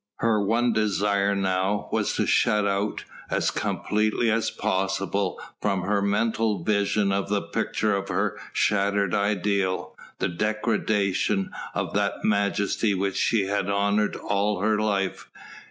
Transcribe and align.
Her 0.17 0.43
one 0.43 0.73
desire 0.73 1.35
now 1.35 1.87
was 1.91 2.13
to 2.15 2.25
shut 2.25 2.67
out, 2.67 3.03
as 3.29 3.51
completely 3.51 4.31
as 4.31 4.49
possible 4.49 5.39
from 5.61 5.83
her 5.83 6.01
mental 6.01 6.63
vision 6.63 7.09
the 7.09 7.47
picture 7.53 7.95
of 7.95 8.09
her 8.09 8.39
shattered 8.51 9.13
ideal, 9.13 9.95
the 10.17 10.27
degradation 10.27 11.51
of 11.75 11.93
that 11.93 12.23
majesty 12.25 12.95
which 12.95 13.15
she 13.15 13.43
had 13.45 13.69
honoured 13.69 14.15
all 14.15 14.59
her 14.61 14.79
life. 14.81 15.29